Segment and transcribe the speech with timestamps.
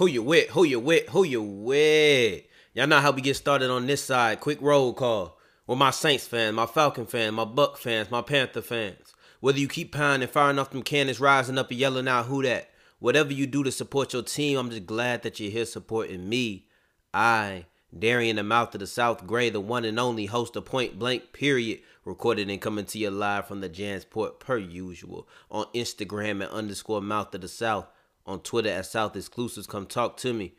[0.00, 0.48] Who you with?
[0.52, 1.10] Who you with?
[1.10, 2.44] Who you with?
[2.72, 4.40] Y'all know how we get started on this side.
[4.40, 5.38] Quick roll call.
[5.66, 9.12] With my Saints fan, my Falcon fan, my Buck fans, my Panther fans.
[9.40, 12.70] Whether you keep pounding, firing off them cannons, rising up and yelling out who that.
[12.98, 16.66] Whatever you do to support your team, I'm just glad that you're here supporting me.
[17.12, 20.98] I, Darian the Mouth of the South Gray, the one and only host of Point
[20.98, 25.28] Blank Period, recorded and coming to you live from the Jansport per usual.
[25.50, 27.86] On Instagram at underscore Mouth of the South.
[28.30, 29.66] On Twitter at South Exclusives.
[29.66, 30.54] Come talk to me.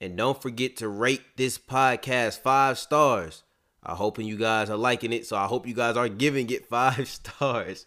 [0.00, 3.42] And don't forget to rate this podcast five stars.
[3.82, 6.66] I'm hoping you guys are liking it, so I hope you guys are giving it
[6.66, 7.84] five stars.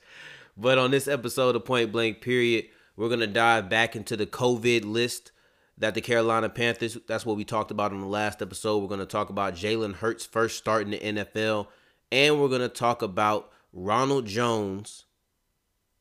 [0.56, 2.66] But on this episode of Point Blank Period,
[2.96, 5.32] we're gonna dive back into the COVID list
[5.76, 6.96] that the Carolina Panthers.
[7.08, 8.78] That's what we talked about in the last episode.
[8.78, 11.68] We're gonna talk about Jalen Hurts first starting the NFL,
[12.12, 15.06] and we're gonna talk about Ronald Jones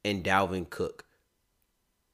[0.05, 1.06] and Dalvin Cook,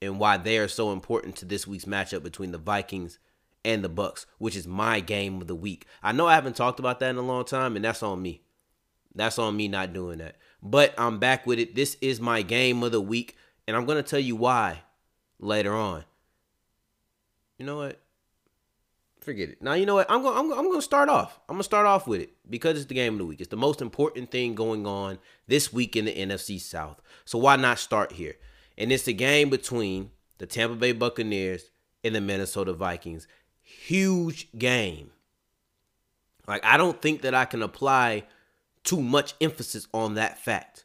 [0.02, 3.18] and why they are so important to this week's matchup between the Vikings
[3.64, 5.86] and the Bucks, which is my game of the week.
[6.02, 8.42] I know I haven't talked about that in a long time, and that's on me.
[9.14, 10.36] That's on me not doing that.
[10.62, 11.74] But I'm back with it.
[11.74, 14.82] This is my game of the week, and I'm gonna tell you why
[15.38, 16.04] later on.
[17.58, 18.00] You know what?
[19.20, 19.62] Forget it.
[19.62, 20.10] Now you know what?
[20.10, 20.36] I'm going.
[20.36, 21.38] I'm, I'm to start off.
[21.48, 23.40] I'm to start off with it because it's the game of the week.
[23.40, 27.02] It's the most important thing going on this week in the NFC South.
[27.26, 28.36] So why not start here?
[28.80, 31.70] And it's the game between the Tampa Bay Buccaneers
[32.02, 33.28] and the Minnesota Vikings
[33.60, 35.10] huge game.
[36.46, 38.24] Like I don't think that I can apply
[38.82, 40.84] too much emphasis on that fact.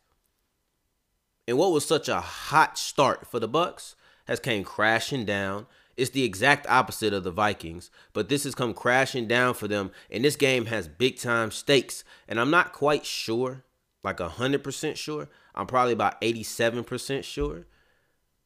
[1.47, 5.65] And what was such a hot start for the Bucks has came crashing down.
[5.95, 9.91] It's the exact opposite of the Vikings, but this has come crashing down for them
[10.11, 13.63] and this game has big time stakes and I'm not quite sure,
[14.03, 15.29] like 100% sure.
[15.53, 17.65] I'm probably about 87% sure.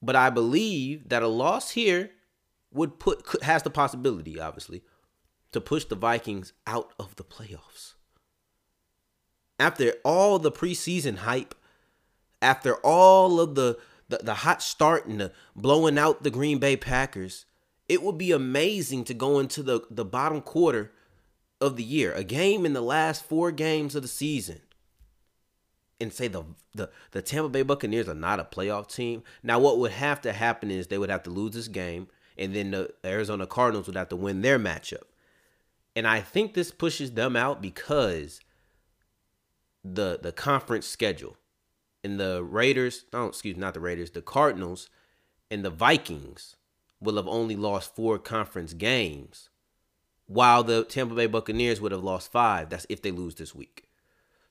[0.02, 2.12] But I believe that a loss here
[2.72, 4.84] would put has the possibility, obviously,
[5.52, 7.96] to push the Vikings out of the playoffs.
[9.60, 11.54] After all the preseason hype,
[12.42, 13.78] after all of the
[14.10, 17.46] the, the hot start and the blowing out the Green Bay Packers,
[17.88, 20.92] it would be amazing to go into the, the bottom quarter
[21.62, 24.62] of the year, a game in the last four games of the season,
[26.02, 26.44] and say the,
[26.74, 29.24] the the Tampa Bay Buccaneers are not a playoff team.
[29.44, 32.56] Now, what would have to happen is they would have to lose this game and
[32.56, 35.04] then the Arizona Cardinals would have to win their matchup.
[35.96, 38.40] And I think this pushes them out because
[39.84, 41.38] the the conference schedule
[42.04, 44.90] and the Raiders, no, excuse me, not the Raiders, the Cardinals
[45.52, 46.56] and the Vikings
[47.02, 49.50] will have only lost four conference games,
[50.28, 52.70] while the Tampa Bay Buccaneers would have lost five.
[52.70, 53.89] That's if they lose this week.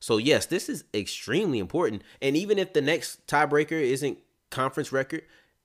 [0.00, 2.02] So yes, this is extremely important.
[2.22, 4.18] And even if the next tiebreaker isn't
[4.50, 5.22] conference record,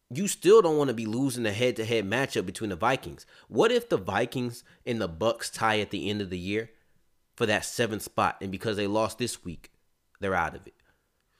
[0.09, 3.25] you still don't want to be losing a head-to-head matchup between the Vikings.
[3.47, 6.69] What if the Vikings and the Bucks tie at the end of the year
[7.35, 9.71] for that seventh spot, and because they lost this week,
[10.19, 10.73] they're out of it?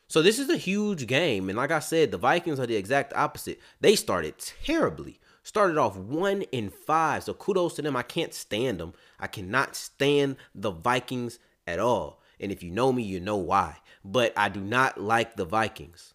[0.08, 3.14] So this is a huge game, and like I said, the Vikings are the exact
[3.14, 3.60] opposite.
[3.80, 7.24] They started terribly, started off one in five.
[7.24, 7.96] So kudos to them.
[7.96, 8.94] I can't stand them.
[9.20, 11.38] I cannot stand the Vikings
[11.68, 12.22] at all.
[12.44, 13.78] And if you know me, you know why.
[14.06, 16.14] But I do not like the Vikings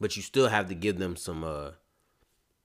[0.00, 1.70] but you still have to give them some uh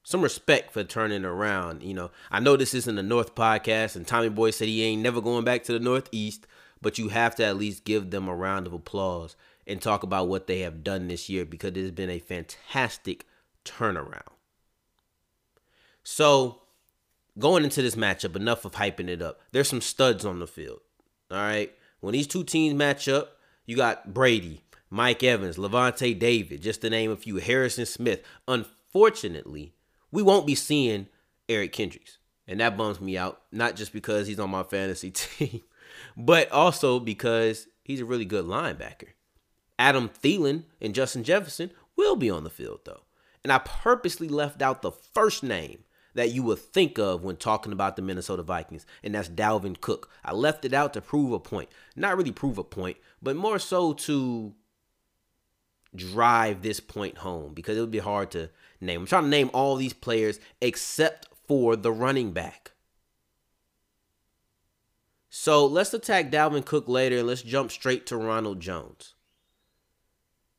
[0.05, 1.81] some respect for turning around.
[1.81, 5.01] You know, I know this isn't a North podcast, and Tommy Boy said he ain't
[5.01, 6.45] never going back to the Northeast,
[6.81, 10.27] but you have to at least give them a round of applause and talk about
[10.27, 13.25] what they have done this year because it has been a fantastic
[13.63, 14.27] turnaround.
[16.03, 16.63] So,
[17.39, 19.39] going into this matchup, enough of hyping it up.
[19.53, 20.81] There's some studs on the field.
[21.31, 21.73] All right.
[22.03, 26.89] When these two teams match up, you got Brady, Mike Evans, Lavonte David, just to
[26.89, 28.21] name a few, Harrison Smith.
[28.45, 29.73] Unfortunately,
[30.11, 31.07] we won't be seeing
[31.47, 32.17] Eric Kendricks.
[32.45, 35.61] And that bums me out, not just because he's on my fantasy team,
[36.17, 39.13] but also because he's a really good linebacker.
[39.79, 43.03] Adam Thielen and Justin Jefferson will be on the field, though.
[43.45, 47.73] And I purposely left out the first name that you would think of when talking
[47.73, 50.09] about the Minnesota Vikings, and that's Dalvin Cook.
[50.23, 51.69] I left it out to prove a point.
[51.95, 54.53] Not really prove a point, but more so to
[55.95, 58.49] drive this point home because it would be hard to
[58.81, 59.01] name.
[59.01, 62.71] I'm trying to name all these players except for the running back.
[65.29, 69.15] So let's attack Dalvin Cook later and let's jump straight to Ronald Jones.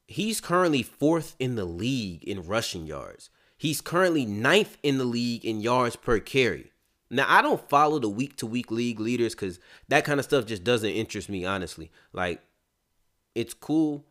[0.06, 3.30] He's currently fourth in the league in rushing yards.
[3.64, 6.70] He's currently ninth in the league in yards per carry.
[7.08, 9.58] Now, I don't follow the week to week league leaders because
[9.88, 11.90] that kind of stuff just doesn't interest me, honestly.
[12.12, 12.42] Like,
[13.34, 14.04] it's cool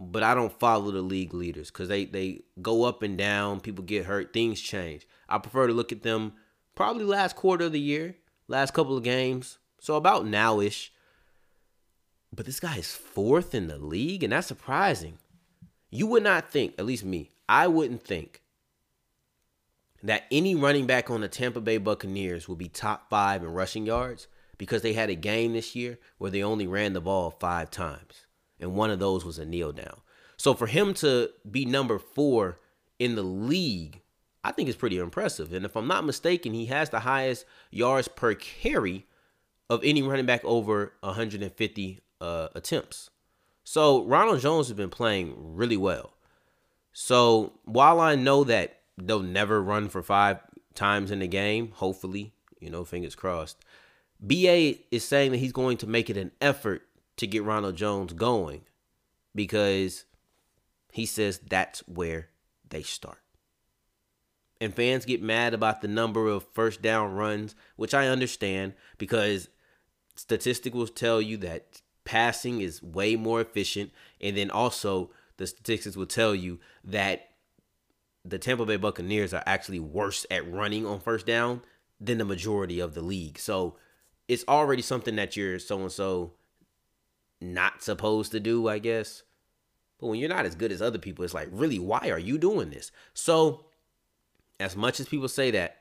[0.00, 3.60] but I don't follow the league leaders because they they go up and down.
[3.60, 4.32] People get hurt.
[4.32, 5.06] Things change.
[5.28, 6.32] I prefer to look at them
[6.74, 8.16] probably last quarter of the year,
[8.48, 9.58] last couple of games.
[9.80, 10.88] So about nowish.
[12.34, 15.18] But this guy is fourth in the league, and that's surprising.
[15.90, 18.39] You would not think, at least me, I wouldn't think
[20.02, 23.86] that any running back on the Tampa Bay Buccaneers will be top five in rushing
[23.86, 27.70] yards because they had a game this year where they only ran the ball five
[27.70, 28.26] times,
[28.58, 30.00] and one of those was a kneel down.
[30.36, 32.58] So for him to be number four
[32.98, 34.00] in the league,
[34.42, 35.52] I think is pretty impressive.
[35.52, 39.06] And if I'm not mistaken, he has the highest yards per carry
[39.68, 43.10] of any running back over 150 uh, attempts.
[43.64, 46.14] So Ronald Jones has been playing really well.
[46.92, 50.38] So while I know that they'll never run for five
[50.74, 51.72] times in the game.
[51.76, 53.58] Hopefully, you know, fingers crossed.
[54.20, 56.82] BA is saying that he's going to make it an effort
[57.16, 58.62] to get Ronald Jones going
[59.34, 60.04] because
[60.92, 62.28] he says that's where
[62.68, 63.18] they start.
[64.60, 69.48] And fans get mad about the number of first down runs, which I understand because
[70.16, 73.90] statistics will tell you that passing is way more efficient.
[74.20, 77.29] And then also, the statistics will tell you that
[78.24, 81.62] the Tampa Bay Buccaneers are actually worse at running on first down
[82.00, 83.38] than the majority of the league.
[83.38, 83.76] So
[84.28, 86.32] it's already something that you're so and so
[87.40, 89.22] not supposed to do, I guess.
[89.98, 92.38] But when you're not as good as other people, it's like, really, why are you
[92.38, 92.90] doing this?
[93.12, 93.66] So,
[94.58, 95.78] as much as people say that,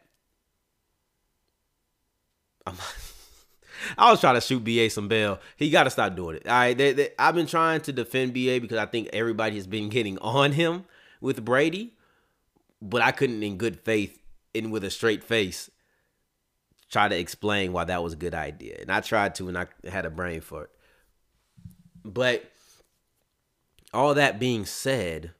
[2.66, 2.76] I'm,
[3.98, 5.40] I was trying to shoot BA some bail.
[5.56, 6.48] He got to stop doing it.
[6.48, 9.68] All right, they, they, I've been trying to defend BA because I think everybody has
[9.68, 10.86] been getting on him
[11.22, 11.94] with Brady
[12.82, 14.22] but I couldn't, in good faith
[14.56, 15.70] and with a straight face,
[16.90, 18.78] try to explain why that was a good idea.
[18.82, 20.70] And I tried to, and I had a brain for it.
[22.04, 22.52] But
[23.94, 25.32] all that being said,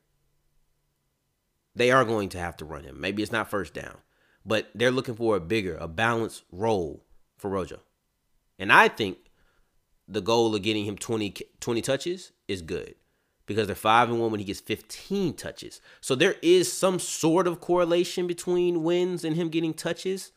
[1.76, 3.00] they are going to have to run him.
[3.00, 3.98] Maybe it's not first down,
[4.46, 7.06] but they're looking for a bigger, a balanced role
[7.38, 7.80] for Rojo.
[8.58, 9.18] And I think
[10.08, 12.96] the goal of getting him 20, 20 touches is good
[13.50, 15.82] because they're five and one when he gets 15 touches.
[16.02, 20.32] So there is some sort of correlation between wins and him getting touches.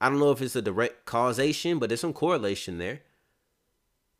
[0.00, 3.02] I don't know if it's a direct causation, but there's some correlation there.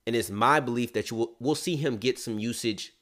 [0.07, 2.93] And it's my belief that you will, we'll see him get some usage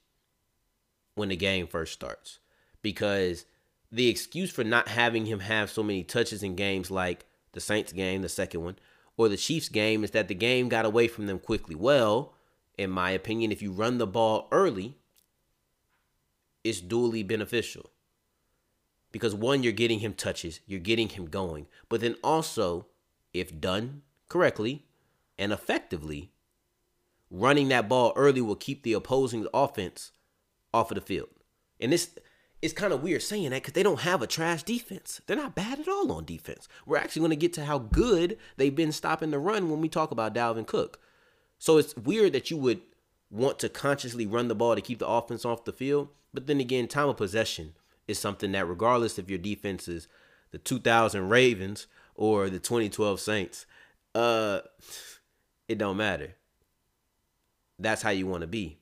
[1.15, 2.39] when the game first starts.
[2.81, 3.45] Because
[3.93, 7.93] the excuse for not having him have so many touches in games like the Saints
[7.93, 8.79] game, the second one,
[9.19, 11.75] or the Chiefs game is that the game got away from them quickly.
[11.75, 12.33] Well,
[12.79, 14.97] in my opinion, if you run the ball early,
[16.65, 17.91] it's duly beneficial.
[19.11, 21.67] Because one, you're getting him touches, you're getting him going.
[21.89, 22.87] But then also,
[23.35, 24.87] if done correctly
[25.39, 26.33] and effectively,
[27.31, 30.13] running that ball early will keep the opposing offense
[30.73, 31.29] off of the field.
[31.79, 32.11] And this
[32.63, 35.21] it's kind of weird saying that because they don't have a trash defense.
[35.27, 36.69] They're not bad at all on defense.
[36.87, 39.89] We're actually going to get to how good they've been stopping the run when we
[39.89, 41.01] talk about Dalvin Cook.
[41.59, 42.81] So it's weird that you would
[43.33, 46.61] want to consciously run the ball to keep the offense off the field but then
[46.61, 47.75] again, time of possession
[48.09, 50.09] is something that, regardless if your defense is
[50.51, 53.67] the 2000 Ravens or the 2012 Saints,
[54.15, 54.61] uh,
[55.69, 56.35] it don't matter.
[57.79, 58.79] That's how you want to be.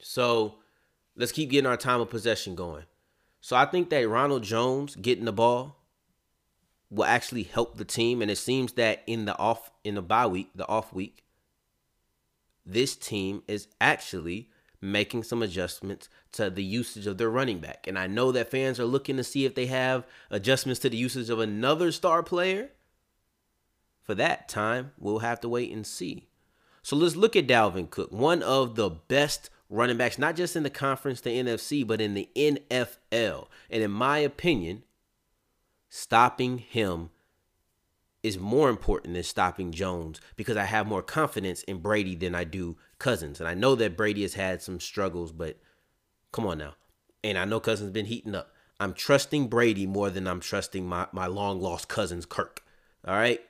[0.00, 0.56] So
[1.16, 2.84] let's keep getting our time of possession going.
[3.40, 5.76] So I think that Ronald Jones getting the ball
[6.90, 10.26] will actually help the team, and it seems that in the off in the bye
[10.26, 11.22] week, the off week,
[12.66, 17.86] this team is actually making some adjustments to the usage of their running back.
[17.86, 20.96] And I know that fans are looking to see if they have adjustments to the
[20.96, 22.70] usage of another star player.
[24.02, 26.28] For that time, we'll have to wait and see.
[26.82, 30.62] So let's look at Dalvin Cook, one of the best running backs, not just in
[30.62, 33.46] the conference, the NFC, but in the NFL.
[33.70, 34.84] And in my opinion,
[35.88, 37.10] stopping him
[38.26, 42.42] is more important than stopping Jones because I have more confidence in Brady than I
[42.42, 43.38] do Cousins.
[43.38, 45.58] And I know that Brady has had some struggles, but
[46.32, 46.74] come on now.
[47.22, 48.52] And I know Cousins been heating up.
[48.80, 52.64] I'm trusting Brady more than I'm trusting my, my long lost cousins Kirk.
[53.06, 53.40] All right.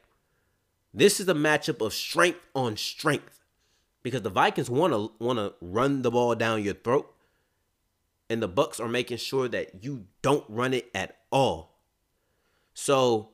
[0.93, 3.41] This is a matchup of strength on strength
[4.03, 7.13] because the Vikings want to want to run the ball down your throat
[8.29, 11.81] and the Bucks are making sure that you don't run it at all.
[12.75, 13.31] So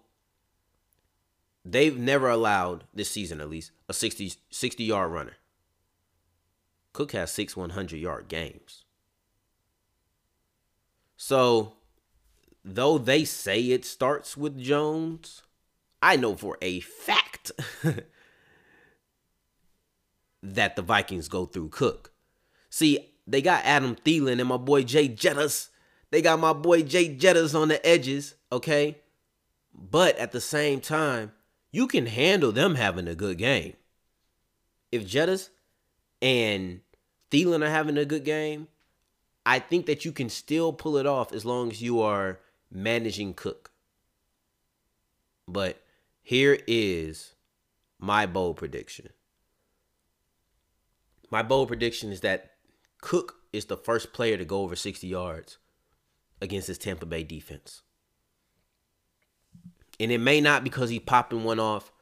[1.64, 5.36] they've never allowed this season at least a 60 60 yard runner.
[6.92, 8.84] Cook has six 100 yard games.
[11.16, 11.74] So,
[12.64, 15.42] though they say it starts with Jones,
[16.02, 17.52] I know for a fact
[20.42, 22.12] that the Vikings go through Cook.
[22.68, 25.68] See, they got Adam Thielen and my boy Jay Jettas.
[26.10, 28.98] They got my boy Jay Jettas on the edges, okay?
[29.72, 31.32] But at the same time,
[31.72, 33.74] you can handle them having a good game.
[34.92, 35.48] If Jettas
[36.20, 36.80] and
[37.30, 38.68] Thielen are having a good game,
[39.44, 43.34] I think that you can still pull it off as long as you are managing
[43.34, 43.70] Cook.
[45.48, 45.82] But
[46.22, 47.34] here is
[47.98, 49.08] my bold prediction.
[51.30, 52.52] My bold prediction is that
[53.00, 55.56] Cook is the first player to go over 60 yards
[56.40, 57.82] against this Tampa Bay defense.
[60.02, 61.92] And it may not because he's popping one off.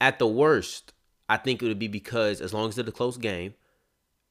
[0.00, 0.94] At the worst,
[1.28, 3.52] I think it would be because, as long as it's a close game,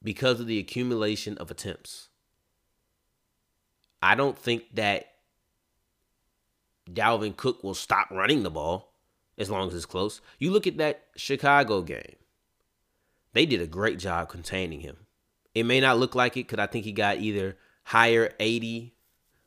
[0.01, 2.09] because of the accumulation of attempts.
[4.01, 5.11] I don't think that
[6.91, 8.91] Dalvin Cook will stop running the ball
[9.37, 10.19] as long as it's close.
[10.39, 12.15] You look at that Chicago game,
[13.33, 14.97] they did a great job containing him.
[15.53, 18.95] It may not look like it because I think he got either higher 80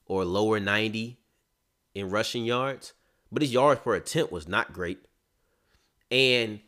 [0.06, 1.18] or lower 90
[1.94, 2.92] in rushing yards,
[3.30, 4.98] but his yards per attempt was not great.
[6.10, 6.60] And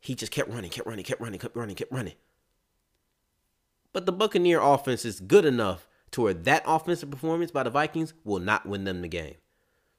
[0.00, 2.14] he just kept running, kept running, kept running, kept running, kept running.
[3.92, 8.14] But the Buccaneer offense is good enough to where that offensive performance by the Vikings
[8.24, 9.36] will not win them the game.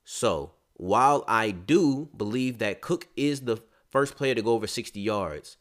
[0.03, 4.99] So while I do believe that Cook is the first player to go over 60
[4.99, 5.57] yards,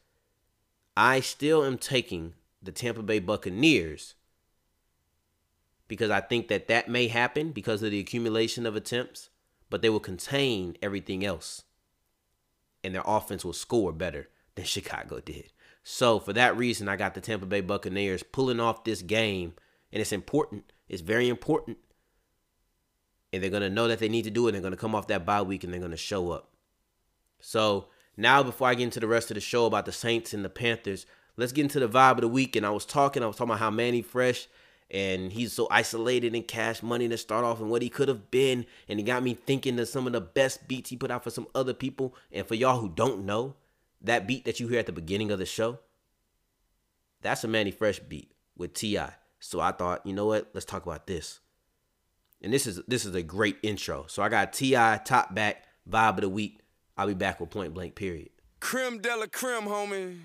[0.95, 4.15] I still am taking the Tampa Bay Buccaneers
[5.87, 9.28] because I think that that may happen because of the accumulation of attempts,
[9.69, 11.63] but they will contain everything else.
[12.83, 15.51] And their offense will score better than Chicago did.
[15.83, 19.53] So for that reason, I got the Tampa Bay Buccaneers pulling off this game.
[19.91, 20.71] And it's important.
[20.87, 21.77] It's very important.
[23.33, 24.51] And they're going to know that they need to do it.
[24.51, 26.51] They're going to come off that bye week and they're going to show up.
[27.39, 30.43] So now, before I get into the rest of the show about the Saints and
[30.43, 31.05] the Panthers,
[31.37, 32.55] let's get into the vibe of the week.
[32.55, 34.47] And I was talking, I was talking about how Mannie Fresh
[34.91, 38.31] and he's so isolated in cash money to start off and what he could have
[38.31, 38.65] been.
[38.87, 41.29] And he got me thinking of some of the best beats he put out for
[41.29, 42.15] some other people.
[42.31, 43.55] And for y'all who don't know,
[44.01, 45.79] that beat that you hear at the beginning of the show,
[47.21, 49.13] that's a Mannie Fresh beat with T.I.
[49.39, 50.49] So I thought, you know what?
[50.53, 51.39] Let's talk about this.
[52.41, 54.05] And this is this is a great intro.
[54.07, 55.01] So I got T.I.
[55.05, 56.61] top back vibe of the week.
[56.97, 58.29] I'll be back with point blank period.
[58.59, 60.19] Creme de la creme, homie.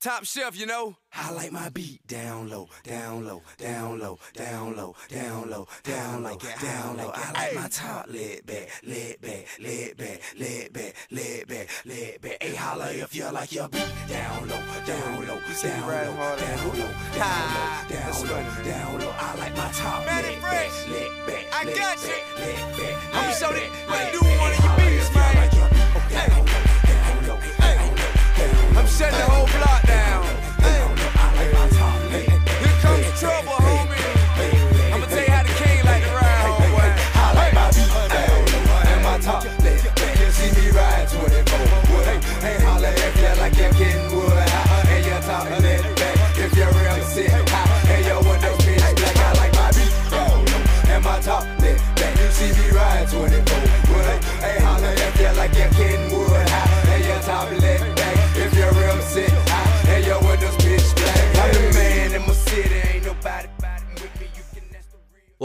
[0.00, 0.96] Top shelf, you know.
[1.12, 6.22] I like my beat down low, down low, down low, down low, down low, down
[6.22, 7.12] low, down low.
[7.14, 12.18] I like my top laid back, laid back, laid back, laid back, laid back, laid
[12.22, 12.42] back.
[12.42, 16.88] Hey, holla if you like your beat down low, down low, down low, down low,
[17.90, 19.14] down low, down low.
[19.18, 22.14] I like my top laid back, laid back, I got you.
[23.12, 25.40] I'm show that what do one of your beats, man.
[28.78, 29.69] I'm shutting the whole block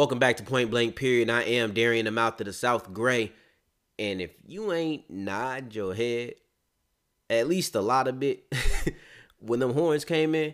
[0.06, 1.32] Welcome back to Point Blank Period.
[1.32, 3.32] I am Darian the Mouth of the South Gray.
[3.98, 6.36] And if you ain't nod your head
[7.28, 8.46] at least a lot of bit
[9.40, 10.54] when them horns came in,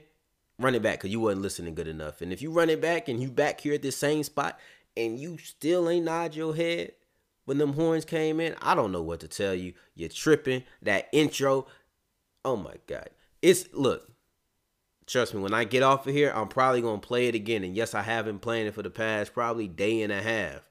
[0.57, 2.21] run it back because you wasn't listening good enough.
[2.21, 4.57] And if you run it back and you back here at this same spot
[4.95, 6.93] and you still ain't nod your head
[7.43, 9.73] when them horns came in, I don't know what to tell you.
[9.95, 10.63] You're tripping.
[10.81, 11.67] That intro,
[12.45, 13.09] oh my God.
[13.41, 14.10] It's, look,
[15.11, 17.63] trust me, when I get off of here, I'm probably going to play it again.
[17.63, 20.61] And yes, I have been playing it for the past probably day and a half.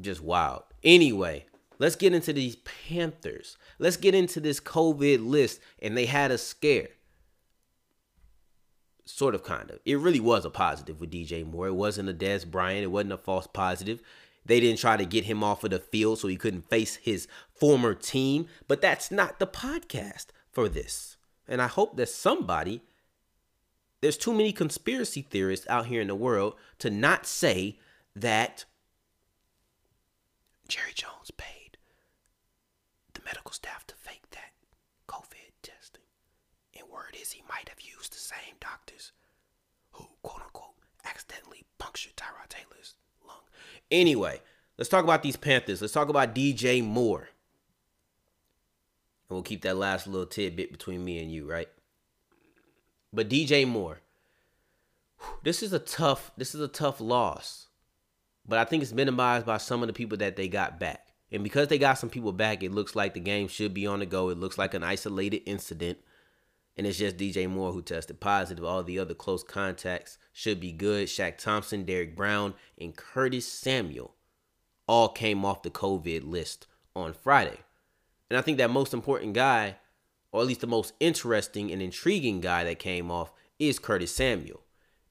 [0.00, 0.64] Just wild.
[0.82, 1.46] Anyway,
[1.78, 3.56] let's get into these Panthers.
[3.78, 5.60] Let's get into this COVID list.
[5.80, 6.88] And they had a scare.
[9.04, 9.78] Sort of, kind of.
[9.84, 11.68] It really was a positive with DJ Moore.
[11.68, 12.84] It wasn't a Dez Bryant.
[12.84, 14.00] It wasn't a false positive.
[14.44, 17.28] They didn't try to get him off of the field so he couldn't face his
[17.54, 18.46] former team.
[18.66, 21.16] But that's not the podcast for this.
[21.48, 22.82] And I hope that somebody,
[24.00, 27.78] there's too many conspiracy theorists out here in the world to not say
[28.14, 28.64] that
[30.68, 31.76] Jerry Jones paid
[33.14, 34.52] the medical staff to fake that
[35.08, 36.02] COVID testing.
[36.78, 39.12] And word is he might have used the same doctors
[39.92, 42.94] who, quote unquote, accidentally punctured Tyrod Taylor's
[43.26, 43.42] lung.
[43.90, 44.40] Anyway,
[44.78, 45.80] let's talk about these Panthers.
[45.80, 47.28] Let's talk about DJ Moore.
[49.32, 51.68] And we'll keep that last little tidbit between me and you, right?
[53.14, 54.00] But DJ Moore,
[55.42, 57.68] this is a tough this is a tough loss.
[58.46, 61.06] But I think it's minimized by some of the people that they got back.
[61.30, 64.00] And because they got some people back, it looks like the game should be on
[64.00, 64.28] the go.
[64.28, 65.96] It looks like an isolated incident.
[66.76, 68.66] And it's just DJ Moore who tested positive.
[68.66, 71.08] All the other close contacts should be good.
[71.08, 74.14] Shaq Thompson, Derrick Brown, and Curtis Samuel
[74.86, 77.60] all came off the COVID list on Friday.
[78.32, 79.76] And I think that most important guy,
[80.30, 84.62] or at least the most interesting and intriguing guy that came off, is Curtis Samuel.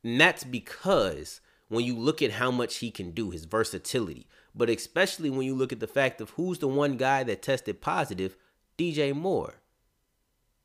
[0.03, 4.71] And that's because when you look at how much he can do, his versatility, but
[4.71, 8.35] especially when you look at the fact of who's the one guy that tested positive,
[8.75, 9.61] DJ Moore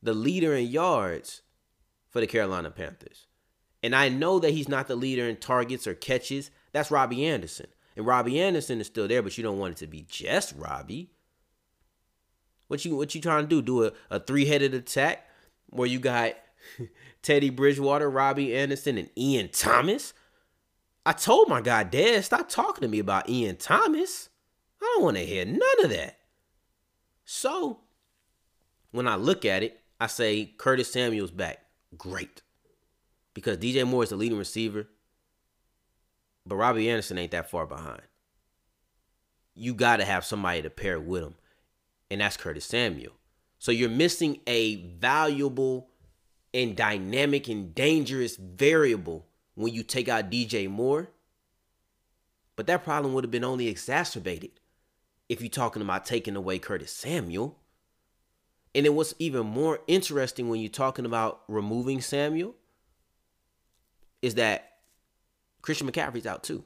[0.02, 1.42] the leader in yards
[2.08, 3.26] for the Carolina Panthers.
[3.82, 6.50] And I know that he's not the leader in targets or catches.
[6.72, 7.66] That's Robbie Anderson.
[7.96, 11.10] And Robbie Anderson is still there, but you don't want it to be just Robbie.
[12.68, 13.62] What you what you trying to do?
[13.62, 15.28] Do a, a three-headed attack
[15.66, 16.34] where you got
[17.22, 20.12] Teddy Bridgewater, Robbie Anderson, and Ian Thomas?
[21.04, 24.28] I told my guy Dad, stop talking to me about Ian Thomas.
[24.82, 26.18] I don't want to hear none of that.
[27.24, 27.80] So
[28.90, 31.58] when I look at it, I say Curtis Samuel's back.
[31.96, 32.42] Great.
[33.34, 34.88] Because DJ Moore is the leading receiver,
[36.46, 38.02] but Robbie Anderson ain't that far behind.
[39.54, 41.34] You got to have somebody to pair with him,
[42.10, 43.12] and that's Curtis Samuel.
[43.58, 45.90] So you're missing a valuable
[46.52, 51.08] and dynamic and dangerous variable when you take out DJ Moore.
[52.54, 54.52] But that problem would have been only exacerbated
[55.28, 57.58] if you're talking about taking away Curtis Samuel.
[58.74, 62.54] And then what's even more interesting when you're talking about removing Samuel
[64.22, 64.72] is that
[65.62, 66.64] Christian McCaffrey's out too.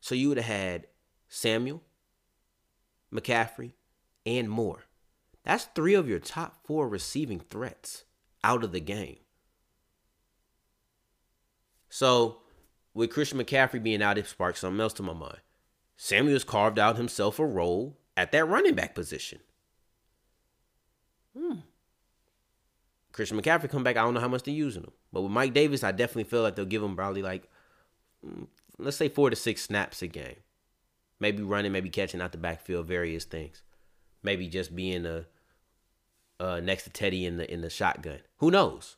[0.00, 0.86] So you would have had
[1.28, 1.82] Samuel,
[3.12, 3.72] McCaffrey,
[4.26, 4.84] and more.
[5.44, 8.04] That's three of your top four receiving threats
[8.42, 9.18] out of the game.
[11.88, 12.38] So
[12.92, 15.38] with Christian McCaffrey being out, it sparked something else to my mind.
[15.96, 19.38] Samuel's carved out himself a role at that running back position.
[21.36, 21.60] Hmm.
[23.12, 23.96] Christian McCaffrey come back.
[23.96, 26.42] I don't know how much they're using him, but with Mike Davis, I definitely feel
[26.42, 27.48] like they'll give him probably like,
[28.26, 28.46] mm,
[28.78, 30.36] let's say four to six snaps a game.
[31.18, 33.62] Maybe running, maybe catching out the backfield, various things.
[34.22, 35.26] Maybe just being a
[36.38, 38.20] uh, next to Teddy in the in the shotgun.
[38.38, 38.96] Who knows?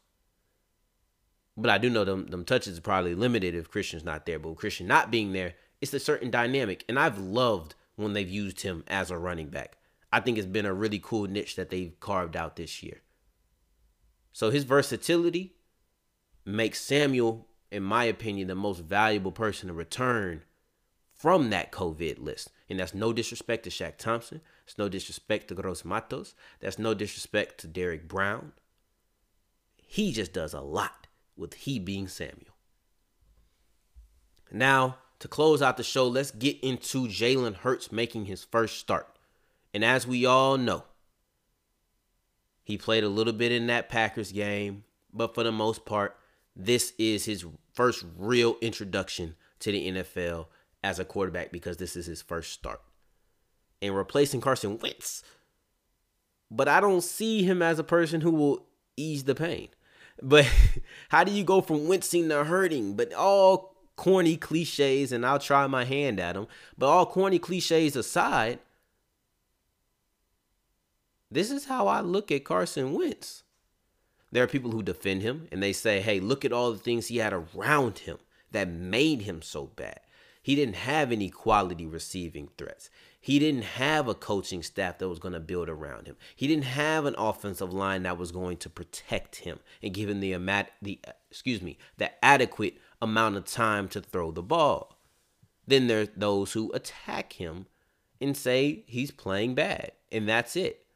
[1.56, 4.38] But I do know them them touches are probably limited if Christian's not there.
[4.38, 8.60] But Christian not being there, it's a certain dynamic, and I've loved when they've used
[8.60, 9.76] him as a running back.
[10.12, 13.02] I think it's been a really cool niche that they've carved out this year.
[14.32, 15.56] So his versatility
[16.44, 20.42] makes Samuel, in my opinion, the most valuable person to return
[21.12, 22.50] from that COVID list.
[22.70, 24.40] And that's no disrespect to Shaq Thompson.
[24.68, 26.34] It's no disrespect to Gross Matos.
[26.60, 28.52] That's no disrespect to Derrick Brown.
[29.78, 31.06] He just does a lot
[31.38, 32.54] with he being Samuel.
[34.52, 39.08] Now, to close out the show, let's get into Jalen Hurts making his first start.
[39.72, 40.84] And as we all know,
[42.62, 46.14] he played a little bit in that Packers game, but for the most part,
[46.54, 50.48] this is his first real introduction to the NFL
[50.84, 52.82] as a quarterback because this is his first start.
[53.80, 55.22] And replacing Carson Wentz.
[56.50, 59.68] But I don't see him as a person who will ease the pain.
[60.22, 60.46] But
[61.10, 62.94] how do you go from wincing to hurting?
[62.96, 66.46] But all corny cliches, and I'll try my hand at them.
[66.76, 68.58] But all corny cliches aside,
[71.30, 73.42] this is how I look at Carson Wentz.
[74.30, 77.06] There are people who defend him and they say, hey, look at all the things
[77.06, 78.18] he had around him
[78.52, 80.00] that made him so bad.
[80.42, 82.88] He didn't have any quality receiving threats.
[83.20, 86.16] He didn't have a coaching staff that was going to build around him.
[86.36, 90.20] He didn't have an offensive line that was going to protect him and give him
[90.20, 90.34] the
[90.80, 91.00] the
[91.30, 94.98] excuse me, the adequate amount of time to throw the ball.
[95.66, 97.66] Then there's those who attack him
[98.20, 100.86] and say he's playing bad, and that's it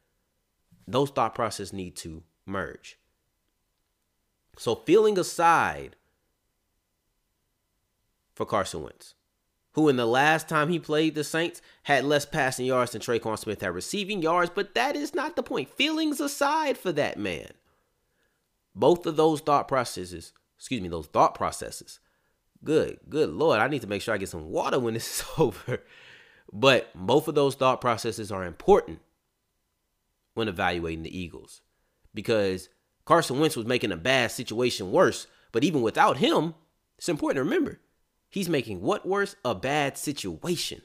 [0.87, 2.97] those thought processes need to merge.
[4.57, 5.95] So feeling aside
[8.35, 9.15] for Carson Wentz,
[9.73, 13.37] who in the last time he played the Saints had less passing yards than Tre'Quan
[13.37, 15.69] Smith had receiving yards, but that is not the point.
[15.69, 17.49] Feelings aside for that man.
[18.75, 21.99] Both of those thought processes, excuse me, those thought processes.
[22.63, 25.25] Good, good Lord, I need to make sure I get some water when this is
[25.37, 25.83] over.
[26.51, 28.99] But both of those thought processes are important
[30.35, 31.61] when evaluating the Eagles
[32.13, 32.69] because
[33.05, 35.27] Carson Wentz was making a bad situation worse.
[35.51, 36.53] But even without him,
[36.97, 37.79] it's important to remember
[38.33, 39.35] he's making what worse?
[39.45, 40.81] A bad situation.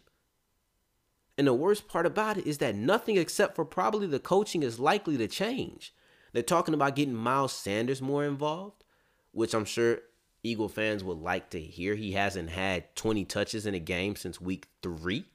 [1.38, 4.78] And the worst part about it is that nothing except for probably the coaching is
[4.78, 5.94] likely to change.
[6.32, 8.84] They're talking about getting Miles Sanders more involved,
[9.32, 10.00] which I'm sure
[10.42, 11.94] Eagle fans would like to hear.
[11.94, 15.26] He hasn't had 20 touches in a game since week three.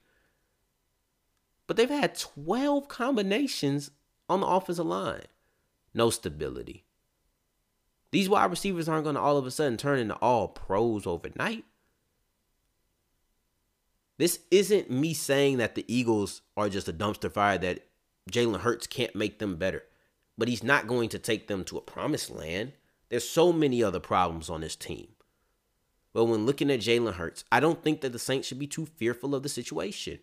[1.66, 3.90] But they've had 12 combinations
[4.28, 5.24] on the offensive line.
[5.94, 6.84] No stability.
[8.10, 11.64] These wide receivers aren't going to all of a sudden turn into all pros overnight.
[14.16, 17.86] This isn't me saying that the Eagles are just a dumpster fire that
[18.30, 19.82] Jalen Hurts can't make them better,
[20.38, 22.72] but he's not going to take them to a promised land.
[23.08, 25.08] There's so many other problems on this team.
[26.12, 28.86] But when looking at Jalen Hurts, I don't think that the Saints should be too
[28.86, 30.20] fearful of the situation.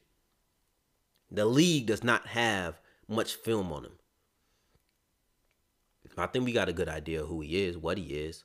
[1.30, 3.92] The league does not have much film on him.
[6.18, 8.44] I think we got a good idea who he is, what he is.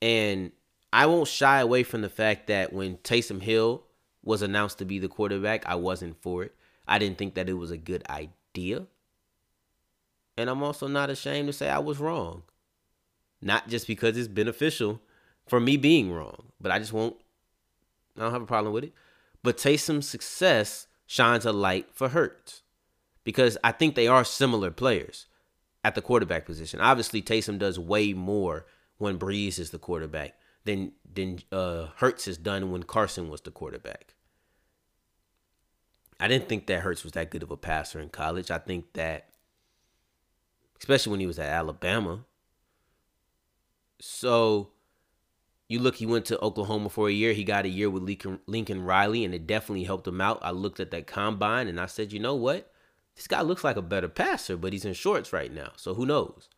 [0.00, 0.52] And
[0.92, 3.84] I won't shy away from the fact that when Taysom Hill
[4.22, 6.54] was announced to be the quarterback, I wasn't for it.
[6.86, 8.86] I didn't think that it was a good idea.
[10.36, 12.42] And I'm also not ashamed to say I was wrong.
[13.40, 15.00] Not just because it's beneficial
[15.46, 17.16] for me being wrong, but I just won't,
[18.16, 18.92] I don't have a problem with it.
[19.42, 22.62] But Taysom's success shines a light for Hurts
[23.24, 25.26] because I think they are similar players
[25.84, 26.80] at the quarterback position.
[26.80, 28.66] Obviously, Taysom does way more
[28.98, 30.34] when Brees is the quarterback
[30.66, 34.14] than than uh, Hurts has done when Carson was the quarterback.
[36.20, 38.50] I didn't think that Hurts was that good of a passer in college.
[38.50, 39.28] I think that,
[40.78, 42.24] especially when he was at Alabama.
[43.98, 44.70] So,
[45.68, 47.32] you look, he went to Oklahoma for a year.
[47.32, 50.38] He got a year with Lincoln, Lincoln Riley, and it definitely helped him out.
[50.42, 52.72] I looked at that combine and I said, you know what?
[53.14, 55.72] This guy looks like a better passer, but he's in shorts right now.
[55.76, 56.48] So who knows?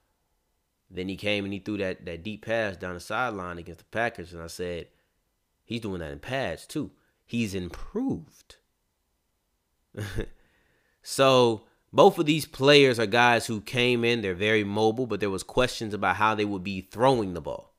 [0.91, 3.85] Then he came and he threw that, that deep pass down the sideline against the
[3.87, 4.89] Packers, and I said,
[5.65, 6.91] he's doing that in pads too.
[7.27, 8.57] He's improved.
[11.03, 15.31] so both of these players are guys who came in, they're very mobile, but there
[15.31, 17.75] was questions about how they would be throwing the ball.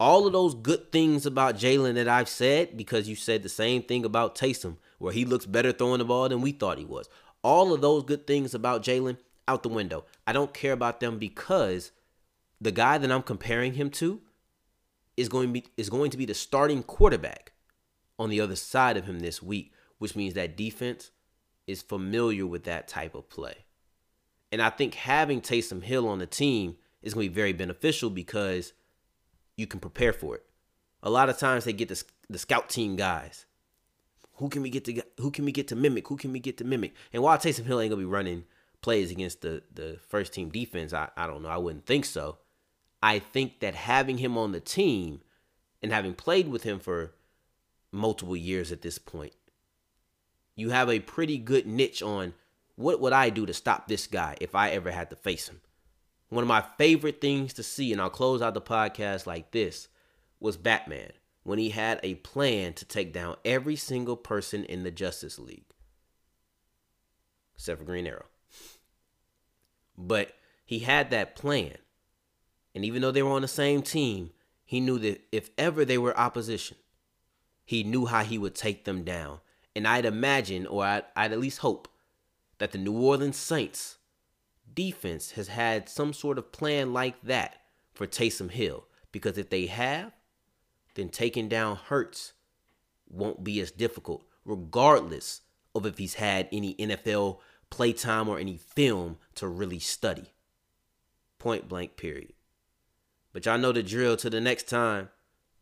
[0.00, 3.82] All of those good things about Jalen that I've said, because you said the same
[3.82, 7.08] thing about Taysom, where he looks better throwing the ball than we thought he was.
[7.42, 10.04] All of those good things about Jalen out the window.
[10.26, 11.92] I don't care about them because
[12.60, 14.20] the guy that I'm comparing him to
[15.16, 17.52] is going to be is going to be the starting quarterback
[18.18, 21.10] on the other side of him this week which means that defense
[21.66, 23.64] is familiar with that type of play.
[24.52, 28.10] And I think having Taysom Hill on the team is going to be very beneficial
[28.10, 28.72] because
[29.56, 30.44] you can prepare for it.
[31.02, 33.46] A lot of times they get the, the scout team guys.
[34.34, 36.08] Who can we get to who can we get to mimic?
[36.08, 36.92] Who can we get to mimic?
[37.12, 38.44] And while Taysom Hill ain't gonna be running
[38.84, 41.48] plays against the the first team defense, I, I don't know.
[41.48, 42.36] I wouldn't think so.
[43.02, 45.22] I think that having him on the team
[45.82, 47.14] and having played with him for
[47.90, 49.32] multiple years at this point,
[50.54, 52.34] you have a pretty good niche on
[52.76, 55.62] what would I do to stop this guy if I ever had to face him.
[56.28, 59.88] One of my favorite things to see, and I'll close out the podcast like this,
[60.40, 64.90] was Batman when he had a plan to take down every single person in the
[64.90, 65.70] Justice League,
[67.54, 68.26] except for Green Arrow.
[69.96, 70.32] But
[70.64, 71.76] he had that plan.
[72.74, 74.30] And even though they were on the same team,
[74.64, 76.76] he knew that if ever they were opposition,
[77.64, 79.38] he knew how he would take them down
[79.76, 81.88] and I'd imagine, or I'd, I'd at least hope,
[82.58, 83.98] that the New Orleans Saints
[84.72, 87.56] defense has had some sort of plan like that
[87.92, 88.84] for Taysom Hill.
[89.10, 90.12] Because if they have,
[90.94, 92.32] then taking down Hurts
[93.08, 95.40] won't be as difficult, regardless
[95.74, 97.38] of if he's had any NFL
[97.74, 100.26] playtime or any film to really study.
[101.40, 102.32] Point blank, period.
[103.32, 104.16] But y'all know the drill.
[104.16, 105.08] Till the next time,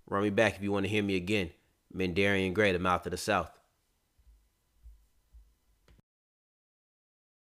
[0.07, 1.53] run me back if you want to hear me again.
[1.97, 3.51] Mendarian Gray, the mouth of the South.